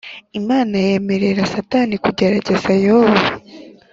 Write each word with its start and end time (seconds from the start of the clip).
Imana 0.39 0.75
yemerera 0.85 1.41
satani 1.53 1.95
kugerageza 2.03 2.71
Yobu 2.85 3.21